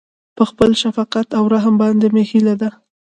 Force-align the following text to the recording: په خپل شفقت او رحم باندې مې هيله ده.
په 0.37 0.43
خپل 0.49 0.69
شفقت 0.81 1.27
او 1.37 1.43
رحم 1.53 1.75
باندې 1.83 2.07
مې 2.13 2.23
هيله 2.31 2.55
ده. 2.61 2.69